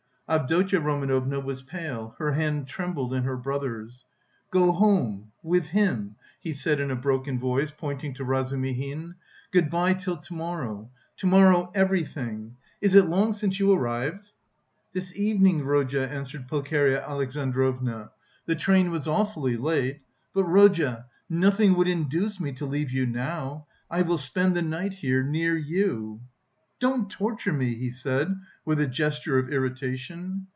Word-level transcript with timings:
Avdotya 0.33 0.79
Romanovna 0.79 1.41
was 1.41 1.61
pale; 1.61 2.15
her 2.17 2.31
hand 2.31 2.65
trembled 2.65 3.13
in 3.13 3.23
her 3.23 3.35
brother's. 3.35 4.05
"Go 4.49 4.71
home... 4.71 5.33
with 5.43 5.65
him," 5.65 6.15
he 6.39 6.53
said 6.53 6.79
in 6.79 6.89
a 6.89 6.95
broken 6.95 7.37
voice, 7.37 7.73
pointing 7.77 8.13
to 8.13 8.23
Razumihin, 8.23 9.15
"good 9.51 9.69
bye 9.69 9.93
till 9.93 10.15
to 10.15 10.33
morrow; 10.33 10.89
to 11.17 11.27
morrow 11.27 11.69
everything... 11.75 12.55
Is 12.79 12.95
it 12.95 13.07
long 13.09 13.33
since 13.33 13.59
you 13.59 13.73
arrived?" 13.73 14.31
"This 14.93 15.13
evening, 15.17 15.65
Rodya," 15.65 16.07
answered 16.07 16.47
Pulcheria 16.47 17.05
Alexandrovna, 17.05 18.11
"the 18.45 18.55
train 18.55 18.89
was 18.89 19.07
awfully 19.09 19.57
late. 19.57 19.99
But, 20.33 20.45
Rodya, 20.45 21.07
nothing 21.29 21.73
would 21.75 21.89
induce 21.89 22.39
me 22.39 22.53
to 22.53 22.65
leave 22.65 22.93
you 22.93 23.05
now! 23.05 23.67
I 23.89 24.01
will 24.03 24.17
spend 24.17 24.55
the 24.55 24.61
night 24.61 24.93
here, 24.93 25.23
near 25.23 25.57
you..." 25.57 26.21
"Don't 26.79 27.11
torture 27.11 27.53
me!" 27.53 27.75
he 27.75 27.91
said 27.91 28.35
with 28.65 28.81
a 28.81 28.87
gesture 28.87 29.37
of 29.37 29.51
irritation. 29.53 30.47